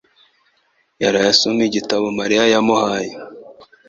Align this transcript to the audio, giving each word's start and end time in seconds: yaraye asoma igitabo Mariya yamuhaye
yaraye 1.03 1.29
asoma 1.33 1.61
igitabo 1.69 2.05
Mariya 2.19 2.43
yamuhaye 2.53 3.11